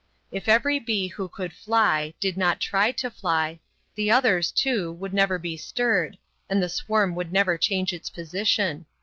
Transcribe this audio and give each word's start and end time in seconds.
If 0.31 0.49
every 0.49 0.79
bee 0.79 1.09
who 1.09 1.27
could 1.29 1.53
fly, 1.53 2.15
did 2.19 2.35
not 2.35 2.59
try 2.59 2.91
to 2.93 3.11
fly, 3.11 3.59
the 3.93 4.09
others, 4.09 4.51
too, 4.51 4.91
would 4.93 5.13
never 5.13 5.37
be 5.37 5.55
stirred, 5.57 6.17
and 6.49 6.59
the 6.59 6.69
swarm 6.69 7.13
would 7.13 7.31
never 7.31 7.55
change 7.55 7.93
its 7.93 8.09
position. 8.09 8.87